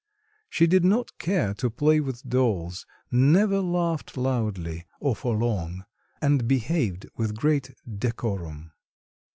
[0.49, 5.85] She did not care to play with dolls, never laughed loudly or for long,
[6.23, 8.71] and behaved with great decorum.